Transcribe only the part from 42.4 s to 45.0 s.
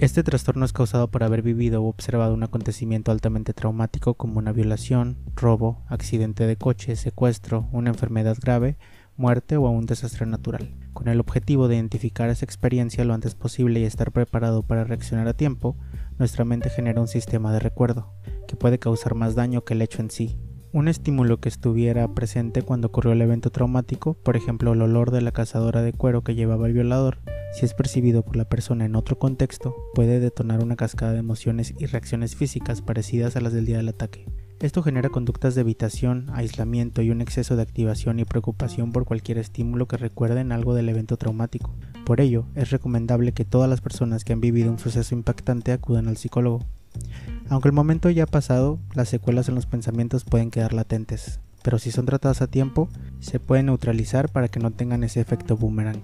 es recomendable que todas las personas que han vivido un